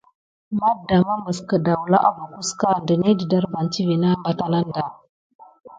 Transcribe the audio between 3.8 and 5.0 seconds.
nawtoŋ ananda.